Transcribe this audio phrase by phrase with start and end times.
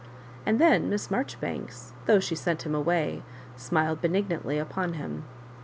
[0.47, 3.21] And then Miss Maijoribanks, though she sent him away,
[3.55, 5.25] smiled benignantly upon him.